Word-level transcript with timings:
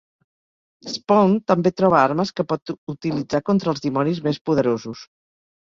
Spawn 0.93 1.35
també 1.51 1.73
troba 1.81 1.99
armes 2.05 2.33
que 2.39 2.45
pot 2.53 2.73
utilitzar 2.95 3.45
contra 3.51 3.73
els 3.75 3.85
dimonis 3.87 4.27
més 4.31 4.45
poderosos. 4.51 5.07